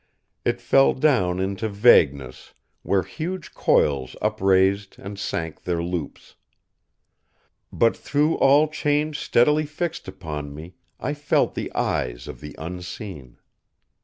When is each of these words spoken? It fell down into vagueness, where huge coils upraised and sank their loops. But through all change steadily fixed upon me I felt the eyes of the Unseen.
It 0.43 0.59
fell 0.59 0.95
down 0.95 1.39
into 1.39 1.69
vagueness, 1.69 2.55
where 2.81 3.03
huge 3.03 3.53
coils 3.53 4.15
upraised 4.19 4.95
and 4.97 5.19
sank 5.19 5.61
their 5.61 5.83
loops. 5.83 6.33
But 7.71 7.95
through 7.95 8.33
all 8.39 8.67
change 8.67 9.19
steadily 9.19 9.67
fixed 9.67 10.07
upon 10.07 10.55
me 10.55 10.73
I 10.99 11.13
felt 11.13 11.53
the 11.53 11.71
eyes 11.75 12.27
of 12.27 12.39
the 12.41 12.55
Unseen. 12.57 13.37